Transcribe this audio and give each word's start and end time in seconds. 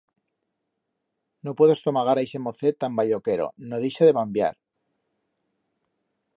No 1.47 1.51
puedo 1.59 1.75
estomagar 1.75 2.17
a 2.17 2.23
ixe 2.29 2.41
mocet 2.47 2.79
tan 2.85 2.97
balloquero, 3.01 3.47
no 3.73 3.83
deixa 3.85 4.09
de 4.09 4.17
bambiar. 4.19 4.53